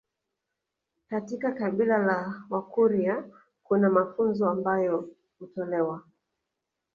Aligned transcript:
Katika 1.09 1.51
kabila 1.51 1.97
la 1.97 2.43
wakurya 2.49 3.23
kuna 3.63 3.89
mafunzo 3.89 4.49
ambayo 4.49 5.09
hutolewa 5.39 6.03